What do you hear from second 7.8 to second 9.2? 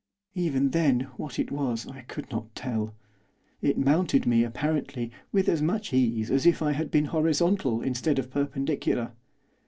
instead of perpendicular.